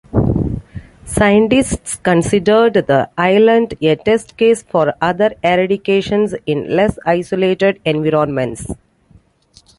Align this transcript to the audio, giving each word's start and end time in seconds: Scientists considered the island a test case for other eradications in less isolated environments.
Scientists 1.05 1.95
considered 1.97 2.73
the 2.73 3.07
island 3.19 3.75
a 3.83 3.95
test 3.97 4.35
case 4.35 4.63
for 4.63 4.95
other 4.99 5.35
eradications 5.43 6.33
in 6.47 6.75
less 6.75 6.97
isolated 7.05 7.79
environments. 7.85 8.65